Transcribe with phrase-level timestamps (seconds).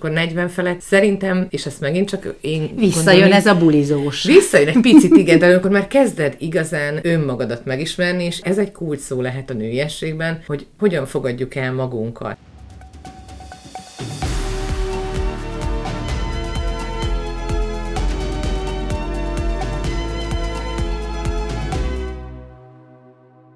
[0.00, 4.24] akkor 40 felett szerintem, és ezt megint csak én Visszajön gondolom, ez a bulizós.
[4.24, 9.00] Visszajön egy picit, igen, de amikor már kezded igazán önmagadat megismerni, és ez egy kulcs
[9.00, 12.36] szó lehet a nőiességben, hogy hogyan fogadjuk el magunkat.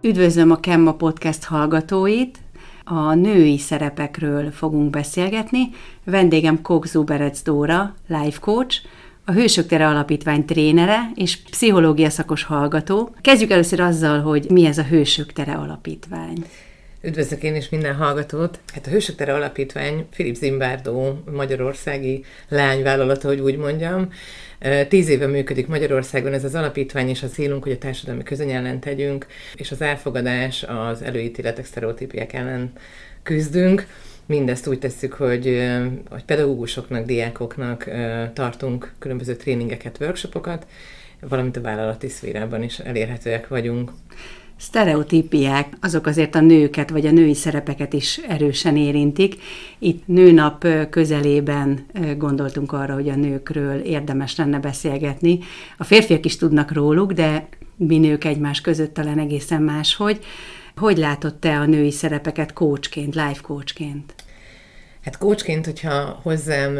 [0.02, 2.43] Üdvözlöm a Kemma Podcast hallgatóit!
[2.84, 5.70] A női szerepekről fogunk beszélgetni.
[6.04, 8.76] Vendégem Kok Zuberec Dóra, life coach,
[9.24, 13.14] a Hősök Tere Alapítvány trénere és pszichológia szakos hallgató.
[13.20, 16.44] Kezdjük először azzal, hogy mi ez a Hősök Tere Alapítvány.
[17.06, 18.60] Üdvözlök én is minden hallgatót!
[18.74, 24.08] Hát a Hősök Tere Alapítvány Filip Zimbardo magyarországi lányvállalata, hogy úgy mondjam.
[24.88, 28.80] Tíz éve működik Magyarországon ez az alapítvány, és a célunk, hogy a társadalmi közöny ellen
[28.80, 32.72] tegyünk, és az elfogadás, az előítéletek, sztereotípiák ellen
[33.22, 33.86] küzdünk.
[34.26, 35.62] Mindezt úgy tesszük, hogy,
[36.10, 37.90] hogy pedagógusoknak, diákoknak
[38.32, 40.66] tartunk különböző tréningeket, workshopokat,
[41.20, 43.90] valamint a vállalati szférában is elérhetőek vagyunk
[44.56, 49.36] sztereotípiák, azok azért a nőket vagy a női szerepeket is erősen érintik.
[49.78, 51.86] Itt nőnap közelében
[52.18, 55.38] gondoltunk arra, hogy a nőkről érdemes lenne beszélgetni.
[55.78, 60.18] A férfiak is tudnak róluk, de mi nők egymás között talán egészen máshogy.
[60.76, 64.14] Hogy látod te a női szerepeket coachként, life coachként?
[65.04, 66.78] Hát coachként, hogyha hozzám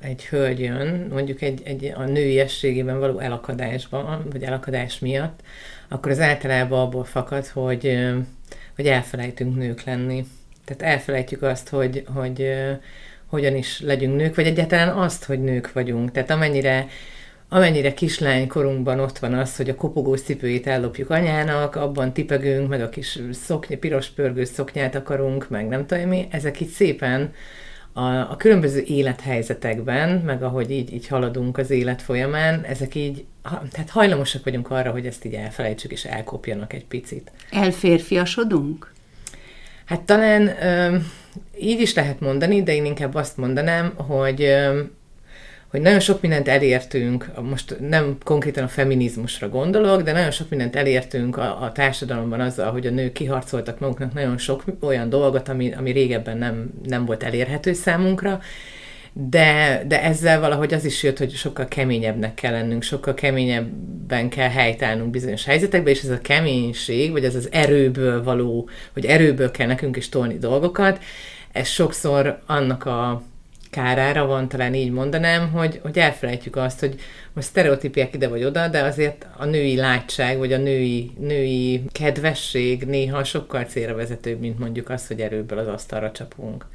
[0.00, 5.40] egy hölgy jön, mondjuk egy, egy a nőiességében való elakadásban, vagy elakadás miatt,
[5.92, 7.98] akkor az általában abból fakad, hogy,
[8.76, 10.24] hogy elfelejtünk nők lenni.
[10.64, 12.54] Tehát elfelejtjük azt, hogy, hogy
[13.26, 16.10] hogyan is legyünk nők, vagy egyáltalán azt, hogy nők vagyunk.
[16.10, 16.86] Tehát amennyire
[17.48, 22.80] amennyire kislány korunkban ott van az, hogy a kopogós cipőjét ellopjuk anyának, abban tipegünk, meg
[22.80, 27.32] a kis szoknya, piros pörgős szoknyát akarunk, meg nem tudom mi, ezek itt szépen
[27.92, 33.62] a, a különböző élethelyzetekben, meg ahogy így, így haladunk az élet folyamán, ezek így, ha,
[33.70, 37.30] tehát hajlamosak vagyunk arra, hogy ezt így elfelejtsük és elkopjanak egy picit.
[37.50, 38.92] Elférfiasodunk?
[39.84, 40.96] Hát talán ö,
[41.60, 44.80] így is lehet mondani, de én inkább azt mondanám, hogy ö,
[45.72, 50.76] hogy nagyon sok mindent elértünk, most nem konkrétan a feminizmusra gondolok, de nagyon sok mindent
[50.76, 55.72] elértünk a, a társadalomban azzal, hogy a nők kiharcoltak maguknak nagyon sok olyan dolgot, ami,
[55.72, 58.40] ami régebben nem, nem volt elérhető számunkra,
[59.12, 64.50] de, de ezzel valahogy az is jött, hogy sokkal keményebbnek kell lennünk, sokkal keményebben kell
[64.50, 69.66] helytállnunk bizonyos helyzetekbe, és ez a keménység, vagy ez az erőből való, hogy erőből kell
[69.66, 70.98] nekünk is tolni dolgokat,
[71.52, 73.22] ez sokszor annak a
[73.72, 76.94] kárára van, talán így mondanám, hogy, hogy elfelejtjük azt, hogy
[77.32, 82.82] most sztereotípiák ide vagy oda, de azért a női látság, vagy a női, női kedvesség
[82.84, 86.66] néha sokkal célra vezetőbb, mint mondjuk az, hogy erőből az asztalra csapunk.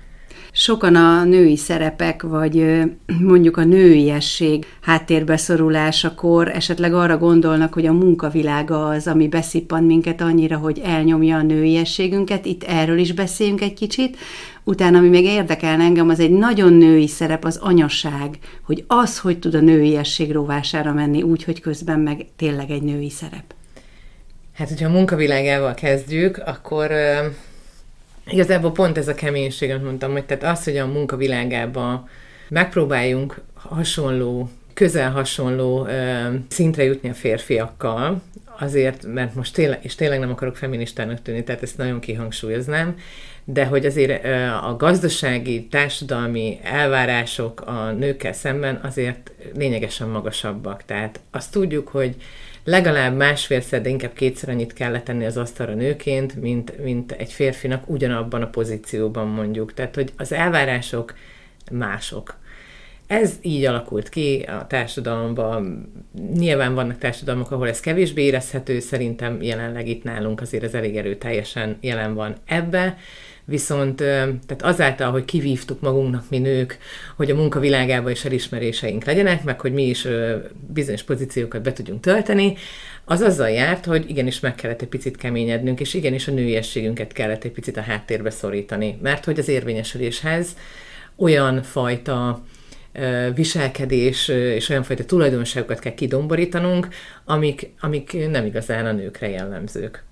[0.52, 2.84] Sokan a női szerepek, vagy
[3.20, 10.58] mondjuk a nőiesség háttérbeszorulásakor esetleg arra gondolnak, hogy a munkavilága az, ami beszippan minket annyira,
[10.58, 12.46] hogy elnyomja a nőiességünket.
[12.46, 14.18] Itt erről is beszéljünk egy kicsit.
[14.68, 19.40] Utána, ami még érdekel engem, az egy nagyon női szerep, az anyaság, hogy az, hogy
[19.40, 23.54] tud a nőiesség rovására menni, úgy, hogy közben meg tényleg egy női szerep.
[24.54, 26.92] Hát, hogyha a munkavilágával kezdjük, akkor
[28.30, 32.08] Igazából pont ez a keménység, amit mondtam, hogy tehát az, hogy a munkavilágába
[32.50, 38.22] megpróbáljunk hasonló, közel hasonló ö, szintre jutni a férfiakkal,
[38.60, 42.96] azért, mert most tényleg, és tényleg nem akarok feministának tűnni, tehát ezt nagyon kihangsúlyoznám,
[43.50, 44.26] de hogy azért
[44.64, 50.84] a gazdasági, társadalmi elvárások a nőkkel szemben azért lényegesen magasabbak.
[50.86, 52.16] Tehát azt tudjuk, hogy
[52.64, 57.90] legalább másfélszer, de inkább kétszer annyit kell letenni az asztalra nőként, mint, mint egy férfinak
[57.90, 59.74] ugyanabban a pozícióban mondjuk.
[59.74, 61.14] Tehát, hogy az elvárások
[61.72, 62.38] mások.
[63.08, 65.92] Ez így alakult ki a társadalomban.
[66.34, 71.78] Nyilván vannak társadalmak, ahol ez kevésbé érezhető, szerintem jelenleg itt nálunk azért ez elég erőteljesen
[71.82, 72.98] jelen van ebbe.
[73.50, 76.78] Viszont tehát azáltal, hogy kivívtuk magunknak mi nők,
[77.16, 80.08] hogy a munkavilágában is elismeréseink legyenek, meg hogy mi is
[80.68, 82.54] bizonyos pozíciókat be tudjunk tölteni,
[83.06, 87.44] az azzal járt, hogy igenis meg kellett egy picit keményednünk, és igenis a nőiességünket kellett
[87.44, 88.98] egy picit a háttérbe szorítani.
[89.02, 90.56] Mert hogy az érvényesüléshez
[91.16, 92.44] olyan fajta
[93.36, 96.88] viselkedés és olyan fajta tulajdonságokat kell kidomborítanunk,
[97.26, 100.07] amik, amik nem igazán a nőkre jellemzők.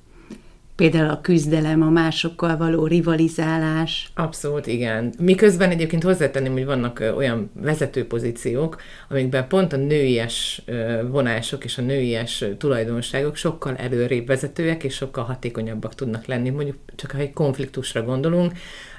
[0.75, 4.11] Például a küzdelem, a másokkal való rivalizálás.
[4.13, 5.13] Abszolút, igen.
[5.19, 10.61] Miközben egyébként hozzátenném, hogy vannak olyan vezető pozíciók, amikben pont a nőies
[11.09, 16.49] vonások és a nőies tulajdonságok sokkal előrébb vezetőek és sokkal hatékonyabbak tudnak lenni.
[16.49, 18.51] Mondjuk csak ha egy konfliktusra gondolunk,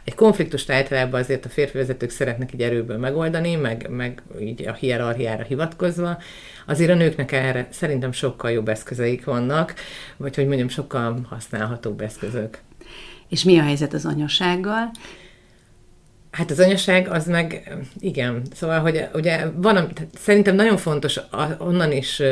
[0.06, 4.72] Egy konfliktust általában azért a férfi vezetők szeretnek így erőből megoldani, meg, meg így a
[4.72, 6.18] hierarchiára hivatkozva.
[6.66, 9.74] Azért a nőknek erre szerintem sokkal jobb eszközeik vannak,
[10.16, 12.58] vagy hogy mondjam, sokkal használhatóbb eszközök.
[13.28, 14.90] És mi a helyzet az anyasággal?
[16.30, 21.20] Hát az anyaság az meg, igen, szóval, hogy ugye van, szerintem nagyon fontos
[21.58, 22.22] onnan is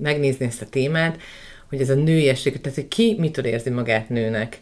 [0.00, 1.20] megnézni ezt a témát,
[1.68, 4.60] hogy ez a nőiesség, tehát hogy ki mitől érzi magát nőnek.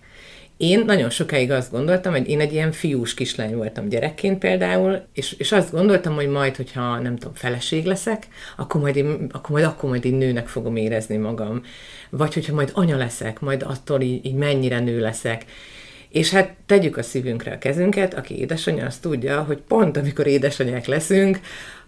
[0.56, 5.32] Én nagyon sokáig azt gondoltam, hogy én egy ilyen fiús kislány voltam gyerekként például, és,
[5.32, 9.64] és azt gondoltam, hogy majd, hogyha nem tudom, feleség leszek, akkor majd, én, akkor majd,
[9.64, 11.62] akkor majd én nőnek fogom érezni magam.
[12.10, 15.44] Vagy hogyha majd anya leszek, majd attól így, így mennyire nő leszek.
[16.14, 20.86] És hát tegyük a szívünkre a kezünket, aki édesanyja, azt tudja, hogy pont amikor édesanyák
[20.86, 21.40] leszünk,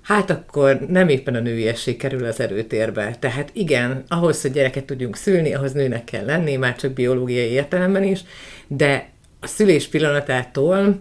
[0.03, 3.17] hát akkor nem éppen a nőiesség kerül az erőtérbe.
[3.19, 8.03] Tehát igen, ahhoz, hogy gyereket tudjunk szülni, ahhoz nőnek kell lenni, már csak biológiai értelemben
[8.03, 8.21] is,
[8.67, 9.09] de
[9.41, 11.01] a szülés pillanatától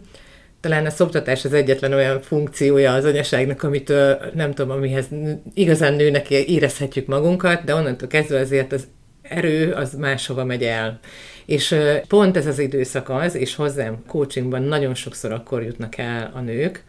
[0.60, 5.06] talán a szoptatás az egyetlen olyan funkciója az anyaságnak, amitől nem tudom, amihez
[5.54, 8.88] igazán nőnek érezhetjük magunkat, de onnantól kezdve azért az
[9.30, 11.00] erő az máshova megy el.
[11.46, 11.76] És
[12.08, 16.84] pont ez az időszak az, és hozzám coachingban nagyon sokszor akkor jutnak el a nők,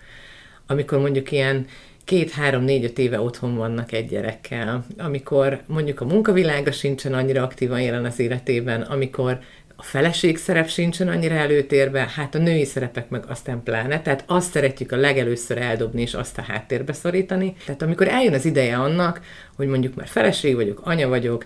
[0.66, 1.66] amikor mondjuk ilyen
[2.04, 7.42] két, három, négy, öt éve otthon vannak egy gyerekkel, amikor mondjuk a munkavilága sincsen annyira
[7.42, 9.38] aktívan jelen az életében, amikor
[9.76, 14.50] a feleség szerep sincsen annyira előtérbe, hát a női szerepek meg aztán pláne, tehát azt
[14.50, 17.56] szeretjük a legelőször eldobni, és azt a háttérbe szorítani.
[17.64, 19.20] Tehát amikor eljön az ideje annak,
[19.56, 21.44] hogy mondjuk már feleség vagyok, anya vagyok,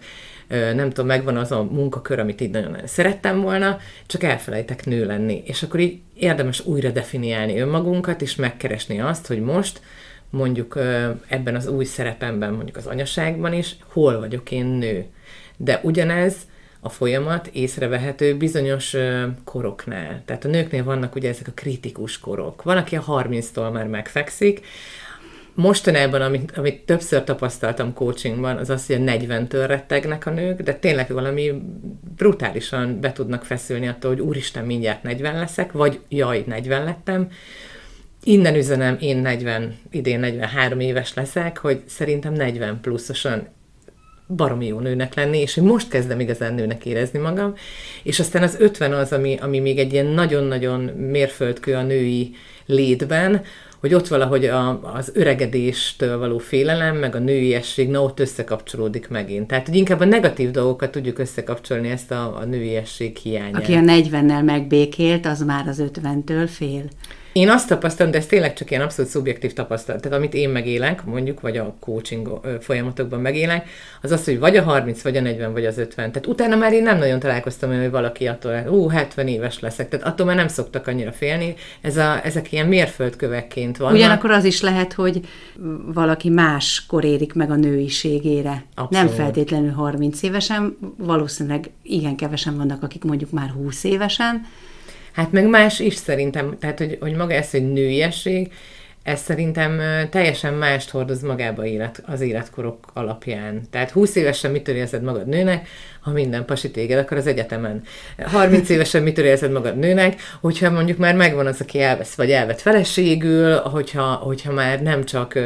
[0.49, 5.43] nem tudom, megvan az a munkakör, amit így nagyon szerettem volna, csak elfelejtek nő lenni.
[5.47, 9.81] És akkor így érdemes újra definiálni önmagunkat, és megkeresni azt, hogy most
[10.31, 10.79] mondjuk
[11.29, 15.05] ebben az új szerepemben, mondjuk az anyaságban is, hol vagyok én nő.
[15.57, 16.35] De ugyanez
[16.81, 18.97] a folyamat észrevehető bizonyos
[19.45, 20.23] koroknál.
[20.25, 22.63] Tehát a nőknél vannak ugye ezek a kritikus korok.
[22.63, 24.67] Van, aki a 30-tól már megfekszik,
[25.55, 30.75] mostanában, amit, amit többször tapasztaltam coachingban, az az, hogy a 40-től rettegnek a nők, de
[30.75, 31.63] tényleg valami
[32.17, 37.29] brutálisan be tudnak feszülni attól, hogy úristen, mindjárt 40 leszek, vagy jaj, 40 lettem.
[38.23, 43.49] Innen üzenem, én 40, idén 43 éves leszek, hogy szerintem 40 pluszosan
[44.37, 47.55] baromi jó nőnek lenni, és hogy most kezdem igazán nőnek érezni magam,
[48.03, 52.35] és aztán az 50 az, ami, ami még egy ilyen nagyon-nagyon mérföldkő a női
[52.67, 53.43] létben,
[53.81, 59.47] hogy ott valahogy a, az öregedéstől való félelem, meg a nőiesség, na ott összekapcsolódik megint.
[59.47, 63.63] Tehát, hogy inkább a negatív dolgokat tudjuk összekapcsolni ezt a, a nőiesség hiányát.
[63.63, 66.83] Aki a 40-nel megbékélt, az már az 50-től fél.
[67.33, 71.05] Én azt tapasztalom, de ez tényleg csak ilyen abszolút szubjektív tapasztalat, tehát amit én megélek,
[71.05, 73.69] mondjuk, vagy a coaching folyamatokban megélek,
[74.03, 76.13] az az, hogy vagy a 30, vagy a 40, vagy az 50.
[76.13, 80.07] Tehát utána már én nem nagyon találkoztam hogy valaki attól, ú, 70 éves leszek, tehát
[80.07, 81.55] attól már nem szoktak annyira félni.
[81.81, 83.95] Ez a, ezek ilyen mérföldkövekként vannak.
[83.95, 85.21] Ugyanakkor az is lehet, hogy
[85.93, 88.65] valaki máskor érik meg a nőiségére.
[88.75, 88.91] Abszolút.
[88.91, 94.47] Nem feltétlenül 30 évesen, valószínűleg igen kevesen vannak, akik mondjuk már 20 évesen,
[95.13, 98.53] Hát meg más is szerintem, tehát hogy, hogy maga ez egy nőiesség,
[99.03, 99.81] ez szerintem
[100.11, 103.63] teljesen mást hordoz magába élet, az életkorok alapján.
[103.71, 105.69] Tehát 20 évesen mitől érzed magad nőnek,
[106.01, 107.83] ha minden pasi téged, akkor az egyetemen.
[108.19, 112.61] 30 évesen mitől érzed magad nőnek, hogyha mondjuk már megvan az, aki elvesz, vagy elvet
[112.61, 115.39] feleségül, hogyha, hogyha már nem csak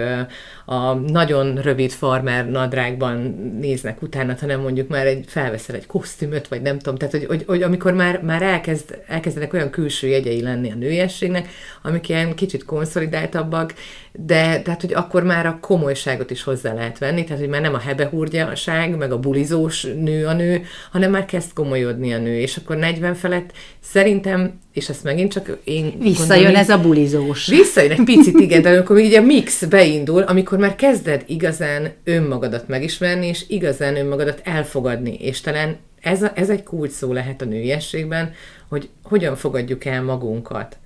[0.64, 3.16] a nagyon rövid farmer nadrágban
[3.60, 7.44] néznek utána, hanem mondjuk már egy, felveszel egy kosztümöt, vagy nem tudom, tehát hogy, hogy,
[7.46, 11.48] hogy amikor már, már elkezd, elkezdenek olyan külső jegyei lenni a nőiességnek,
[11.82, 13.74] amik ilyen kicsit konszolidáltabbak,
[14.12, 17.74] de tehát, hogy akkor már a komolyságot is hozzá lehet venni, tehát, hogy már nem
[17.74, 22.56] a hebehúrgyaság, meg a bulizós nő a nő, hanem már kezd komolyodni a nő, és
[22.56, 27.46] akkor 40 felett szerintem, és ezt megint csak én Visszajön gondolom, ez a bulizós.
[27.46, 32.68] Visszajön egy picit, igen, de amikor így a mix beindul, amikor már kezded igazán önmagadat
[32.68, 37.44] megismerni, és igazán önmagadat elfogadni, és talán ez, a, ez egy kulcs szó lehet a
[37.44, 38.32] nőiességben,
[38.68, 40.76] hogy hogyan fogadjuk el magunkat.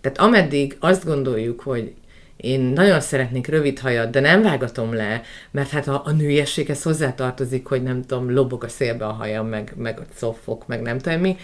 [0.00, 1.92] Tehát ameddig azt gondoljuk, hogy
[2.44, 7.66] én nagyon szeretnék rövid hajat, de nem vágatom le, mert hát a, a nőiességhez hozzátartozik,
[7.66, 11.20] hogy nem tudom, lobog a szélbe a hajam, meg, meg a coffok, meg nem tudom
[11.20, 11.36] mi.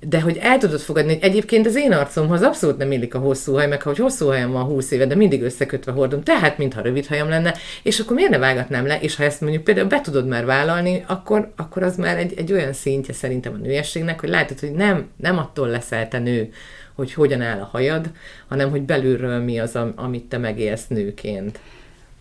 [0.00, 3.52] De hogy el tudod fogadni, hogy egyébként az én arcomhoz abszolút nem illik a hosszú
[3.52, 7.06] haj, meg hogy hosszú hajam van 20 éve, de mindig összekötve hordom, tehát mintha rövid
[7.06, 10.26] hajam lenne, és akkor miért ne vágatnám le, és ha ezt mondjuk például be tudod
[10.26, 14.60] már vállalni, akkor, akkor az már egy, egy olyan szintje szerintem a nőiességnek, hogy látod,
[14.60, 16.52] hogy nem, nem attól leszel te nő,
[16.94, 18.10] hogy hogyan áll a hajad,
[18.48, 21.60] hanem hogy belülről mi az, amit te megélsz nőként.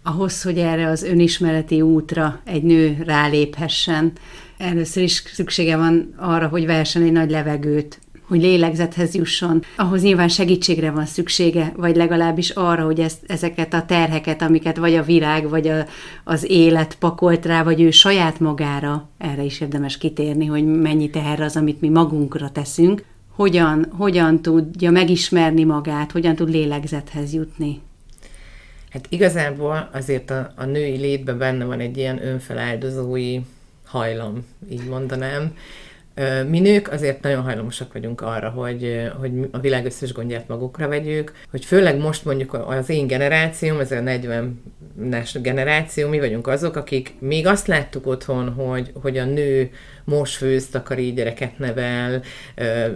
[0.03, 4.11] Ahhoz, hogy erre az önismereti útra egy nő ráléphessen,
[4.57, 9.61] először is szüksége van arra, hogy vehessen egy nagy levegőt hogy lélegzethez jusson.
[9.75, 14.95] Ahhoz nyilván segítségre van szüksége, vagy legalábbis arra, hogy ezt, ezeket a terheket, amiket vagy
[14.95, 15.85] a világ, vagy a,
[16.23, 21.41] az élet pakolt rá, vagy ő saját magára, erre is érdemes kitérni, hogy mennyi teher
[21.41, 23.03] az, amit mi magunkra teszünk,
[23.35, 27.81] hogyan, hogyan tudja megismerni magát, hogyan tud lélegzethez jutni.
[28.89, 33.39] Hát igazából azért a, a női létben benne van egy ilyen önfeláldozói
[33.85, 35.55] hajlam, így mondanám.
[36.47, 41.33] Mi nők azért nagyon hajlamosak vagyunk arra, hogy, hogy a világ összes gondját magukra vegyük,
[41.51, 47.13] hogy főleg most mondjuk az én generációm, ez a 40-es generáció, mi vagyunk azok, akik
[47.19, 49.71] még azt láttuk otthon, hogy, hogy a nő
[50.03, 52.21] most főz, takarít, gyereket nevel,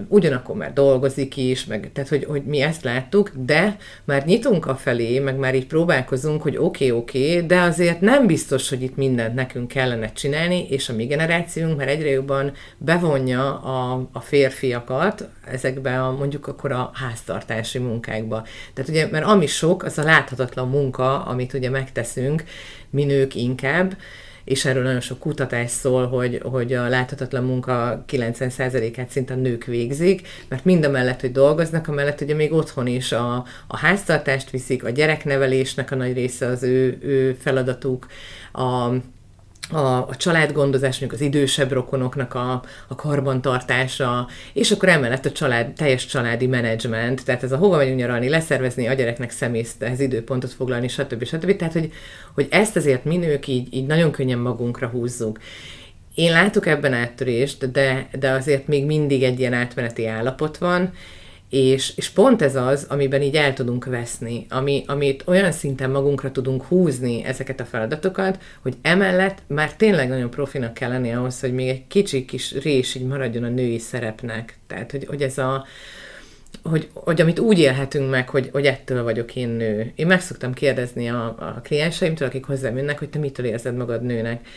[0.08, 4.76] ugyanakkor már dolgozik is, meg, tehát hogy, hogy mi ezt láttuk, de már nyitunk a
[4.76, 8.82] felé, meg már így próbálkozunk, hogy oké, okay, oké, okay, de azért nem biztos, hogy
[8.82, 14.20] itt mindent nekünk kellene csinálni, és a mi generációnk már egyre jobban bevonja a, a
[14.20, 18.46] férfiakat ezekbe a mondjuk akkor a háztartási munkákba.
[18.74, 22.44] Tehát ugye, mert ami sok, az a láthatatlan munka, amit ugye megteszünk,
[22.90, 23.96] mi nők inkább,
[24.48, 29.66] és erről nagyon sok kutatás szól, hogy, hogy a láthatatlan munka 90%-át szinte a nők
[29.66, 34.50] végzik, mert mind a mellett, hogy dolgoznak, amellett ugye még otthon is a, a háztartást
[34.50, 38.08] viszik, a gyereknevelésnek a nagy része az ő, ő feladatuk,
[38.54, 38.90] a,
[39.70, 45.74] a, a családgondozás, mondjuk az idősebb rokonoknak a, a karbantartása, és akkor emellett a család,
[45.74, 50.88] teljes családi menedzsment, tehát ez a hova megyünk nyaralni, leszervezni a gyereknek szemészhez időpontot foglalni,
[50.88, 51.26] stb.
[51.26, 51.56] stb.
[51.56, 51.92] Tehát, hogy,
[52.34, 55.40] hogy ezt azért mi nők így, így nagyon könnyen magunkra húzzuk.
[56.16, 60.94] Én látok ebben áttörést, de, de azért még mindig egy ilyen átmeneti állapot van,
[61.50, 66.32] és, és pont ez az, amiben így el tudunk veszni, ami, amit olyan szinten magunkra
[66.32, 71.54] tudunk húzni ezeket a feladatokat, hogy emellett már tényleg nagyon profinak kell lenni ahhoz, hogy
[71.54, 74.58] még egy kicsi kis rés így maradjon a női szerepnek.
[74.68, 75.66] Tehát, hogy, hogy ez a,
[76.68, 79.92] hogy, hogy amit úgy élhetünk meg, hogy, hogy ettől vagyok én nő.
[79.96, 84.02] Én meg szoktam kérdezni a, a klienseimtől, akik hozzám jönnek, hogy te mitől érzed magad
[84.04, 84.48] nőnek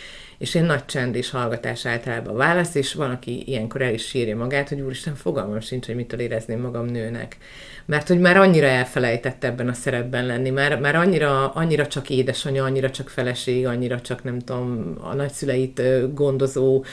[0.41, 4.37] és én nagy csend és hallgatás általában válasz, és van, aki ilyenkor el is sírja
[4.37, 7.37] magát, hogy úristen, fogalmam sincs, hogy mitől érezném magam nőnek.
[7.85, 12.65] Mert hogy már annyira elfelejtett ebben a szerepben lenni, már, már annyira, annyira csak édesanyja,
[12.65, 15.83] annyira csak feleség, annyira csak nem tudom, a nagyszüleit
[16.15, 16.85] gondozó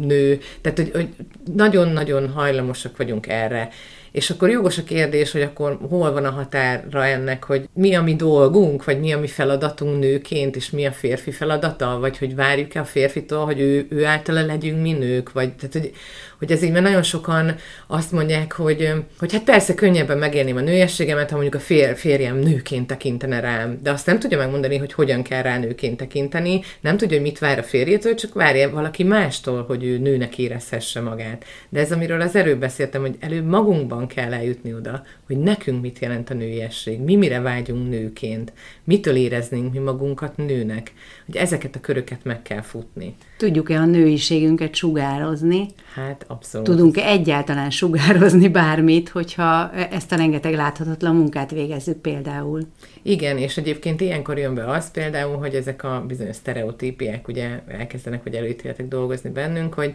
[0.00, 0.38] nő.
[0.60, 1.08] Tehát, hogy, hogy
[1.54, 3.68] nagyon-nagyon hajlamosak vagyunk erre.
[4.12, 8.02] És akkor jogos a kérdés, hogy akkor hol van a határa ennek, hogy mi a
[8.02, 12.34] mi dolgunk, vagy mi a mi feladatunk nőként, és mi a férfi feladata, vagy hogy
[12.34, 15.92] várjuk-e a férfitől, hogy ő, ő általa legyünk mi nők, vagy tehát, hogy,
[16.40, 17.54] hogy ez így, mert nagyon sokan
[17.86, 22.38] azt mondják, hogy, hogy hát persze könnyebben megélném a nőiességemet, ha mondjuk a fér, férjem
[22.38, 26.96] nőként tekintene rám, de azt nem tudja megmondani, hogy hogyan kell rá nőként tekinteni, nem
[26.96, 31.44] tudja, hogy mit vár a férjétől, csak várja valaki mástól, hogy ő nőnek érezhesse magát.
[31.68, 35.98] De ez, amiről az erőbb beszéltem, hogy előbb magunkban kell eljutni oda, hogy nekünk mit
[35.98, 38.52] jelent a nőiesség, mi mire vágyunk nőként,
[38.84, 40.92] mitől éreznénk mi magunkat nőnek,
[41.26, 43.16] hogy ezeket a köröket meg kell futni.
[43.36, 45.66] Tudjuk-e a nőiségünket sugározni?
[45.94, 46.66] Hát abszolút.
[46.66, 52.60] Tudunk-e egyáltalán sugározni bármit, hogyha ezt a rengeteg láthatatlan munkát végezzük például?
[53.02, 58.22] Igen, és egyébként ilyenkor jön be az például, hogy ezek a bizonyos sztereotípiák ugye elkezdenek,
[58.22, 59.94] vagy előítéletek dolgozni bennünk, hogy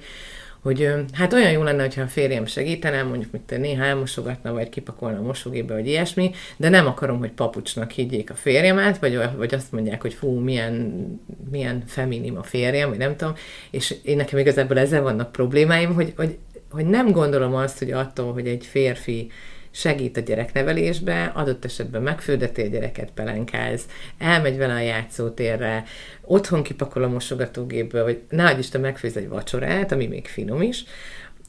[0.66, 5.18] hogy hát olyan jó lenne, hogyha a férjem segítene, mondjuk mit néha elmosogatna, vagy kipakolna
[5.18, 9.72] a mosógépbe, vagy ilyesmi, de nem akarom, hogy papucsnak higgyék a férjemet, vagy, vagy azt
[9.72, 11.06] mondják, hogy fú, milyen,
[11.52, 13.34] milyen feminim a férjem, vagy nem tudom,
[13.72, 16.38] és én nekem igazából ezzel vannak problémáim, hogy, hogy,
[16.72, 19.32] hogy nem gondolom azt, hogy attól, hogy egy férfi
[19.76, 23.82] segít a gyereknevelésbe, adott esetben megfürdeti a gyereket, pelenkáz,
[24.18, 25.84] elmegy vele a játszótérre,
[26.22, 30.84] otthon kipakol a mosogatógépből, vagy ne Isten megfőz egy vacsorát, ami még finom is,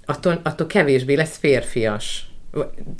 [0.04, 2.30] attól, attól kevésbé lesz férfias.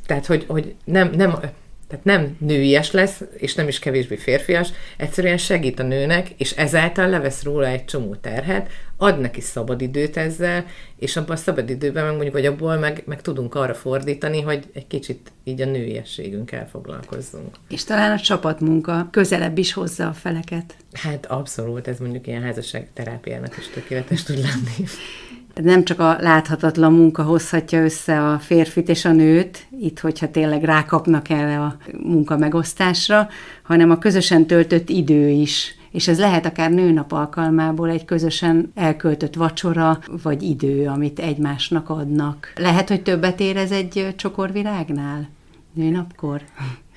[0.07, 1.39] Tehát, hogy, hogy nem, nem,
[1.89, 7.09] tehát nem nőies lesz, és nem is kevésbé férfias, egyszerűen segít a nőnek, és ezáltal
[7.09, 10.67] levesz róla egy csomó terhet, ad neki szabadidőt ezzel,
[10.99, 14.87] és abban a szabadidőben meg mondjuk, vagy abból meg, meg tudunk arra fordítani, hogy egy
[14.87, 17.57] kicsit így a nőiességünkkel foglalkozzunk.
[17.69, 20.75] És talán a csapatmunka közelebb is hozza a feleket.
[20.93, 24.87] Hát abszolút, ez mondjuk ilyen házasság terápiának is tökéletes tud lenni
[25.63, 30.63] nem csak a láthatatlan munka hozhatja össze a férfit és a nőt, itt, hogyha tényleg
[30.63, 33.29] rákapnak erre a munka megosztásra,
[33.63, 35.75] hanem a közösen töltött idő is.
[35.91, 42.53] És ez lehet akár nőnap alkalmából egy közösen elköltött vacsora, vagy idő, amit egymásnak adnak.
[42.57, 45.29] Lehet, hogy többet érez egy csokorvirágnál?
[45.73, 46.43] Nőnapkor?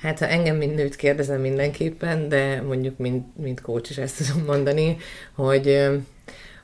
[0.00, 4.44] Hát ha engem, mint nőt kérdezem mindenképpen, de mondjuk mint, mint coach is ezt tudom
[4.46, 4.96] mondani,
[5.34, 5.88] hogy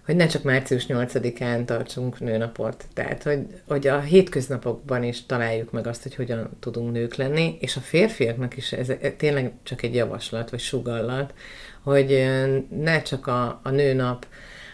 [0.07, 2.85] hogy ne csak március 8-án tartsunk nőnapot.
[2.93, 7.77] Tehát, hogy, hogy a hétköznapokban is találjuk meg azt, hogy hogyan tudunk nők lenni, és
[7.77, 11.35] a férfiaknak is ez tényleg csak egy javaslat, vagy sugallat,
[11.83, 12.27] hogy
[12.69, 14.27] ne csak a, a nőnap,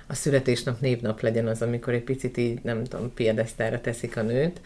[0.06, 4.60] a születésnap, névnap legyen az, amikor egy picit így, nem tudom, piedesztára teszik a nőt,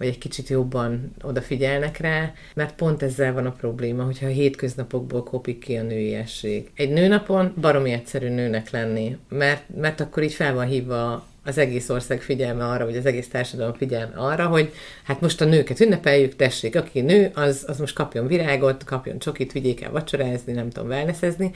[0.00, 5.22] vagy egy kicsit jobban odafigyelnek rá, mert pont ezzel van a probléma, hogyha a hétköznapokból
[5.22, 6.70] kopik ki a nőiesség.
[6.74, 11.88] Egy nőnapon baromi egyszerű nőnek lenni, mert, mert akkor így fel van hívva az egész
[11.88, 14.72] ország figyelme arra, vagy az egész társadalom figyelme arra, hogy
[15.04, 19.52] hát most a nőket ünnepeljük, tessék, aki nő, az, az most kapjon virágot, kapjon csokit,
[19.52, 21.50] vigyék el vacsorázni, nem tudom, wellnessezni,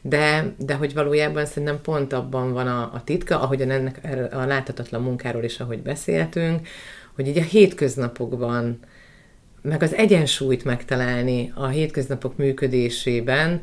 [0.00, 4.00] de, de hogy valójában szerintem pont abban van a, a titka, ahogyan ennek
[4.32, 6.68] a láthatatlan munkáról is, ahogy beszéltünk,
[7.14, 8.78] hogy így a hétköznapokban,
[9.62, 13.62] meg az egyensúlyt megtalálni a hétköznapok működésében,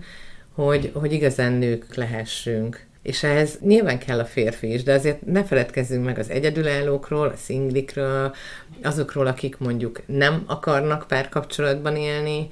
[0.53, 2.87] hogy, hogy igazán nők lehessünk.
[3.01, 7.35] És ehhez nyilván kell a férfi is, de azért ne feledkezzünk meg az egyedülállókról, a
[7.35, 8.35] szinglikről,
[8.83, 12.47] azokról, akik mondjuk nem akarnak párkapcsolatban élni,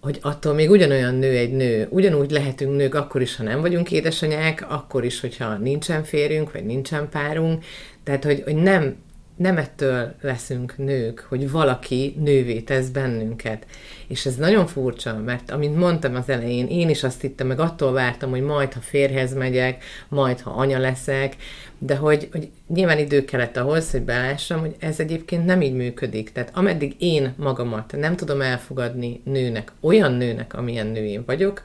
[0.00, 3.90] hogy attól még ugyanolyan nő egy nő, ugyanúgy lehetünk nők akkor is, ha nem vagyunk
[3.90, 7.64] édesanyák, akkor is, hogyha nincsen férjünk, vagy nincsen párunk,
[8.04, 8.96] tehát, hogy, hogy nem
[9.36, 13.66] nem ettől leszünk nők, hogy valaki nővé tesz bennünket.
[14.06, 17.92] És ez nagyon furcsa, mert amint mondtam az elején, én is azt hittem, meg attól
[17.92, 21.36] vártam, hogy majd, ha férhez megyek, majd, ha anya leszek,
[21.78, 26.32] de hogy, hogy nyilván idő kellett ahhoz, hogy belássam, hogy ez egyébként nem így működik.
[26.32, 31.62] Tehát ameddig én magamat nem tudom elfogadni nőnek, olyan nőnek, amilyen nő én vagyok,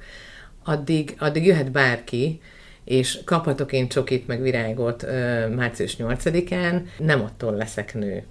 [0.63, 2.41] addig, addig jöhet bárki,
[2.87, 8.23] és kaphatok én csokit meg virágot ö, március 8-án, nem attól leszek nő.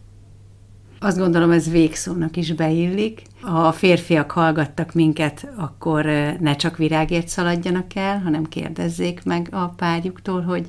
[0.98, 3.22] Azt gondolom, ez végszónak is beillik.
[3.40, 6.04] Ha a férfiak hallgattak minket, akkor
[6.40, 10.66] ne csak virágért szaladjanak el, hanem kérdezzék meg a párjuktól, hogy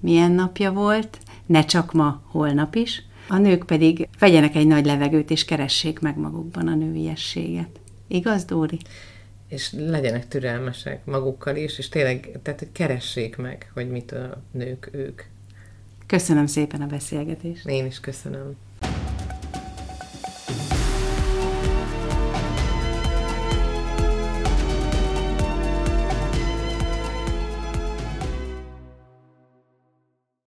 [0.00, 3.02] milyen napja volt, ne csak ma, holnap is.
[3.28, 7.80] A nők pedig vegyenek egy nagy levegőt, és keressék meg magukban a nőiességet.
[8.08, 8.78] Igaz, Dóri?
[9.52, 15.22] És legyenek türelmesek magukkal is, és tényleg, tehát hogy keressék meg, hogy mitől nők ők.
[16.06, 17.66] Köszönöm szépen a beszélgetést.
[17.66, 18.56] Én is köszönöm.